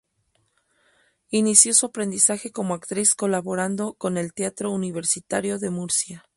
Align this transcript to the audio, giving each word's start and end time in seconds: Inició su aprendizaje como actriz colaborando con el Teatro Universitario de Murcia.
Inició 1.29 1.75
su 1.75 1.85
aprendizaje 1.85 2.51
como 2.51 2.73
actriz 2.73 3.13
colaborando 3.13 3.93
con 3.93 4.17
el 4.17 4.33
Teatro 4.33 4.71
Universitario 4.71 5.59
de 5.59 5.69
Murcia. 5.69 6.25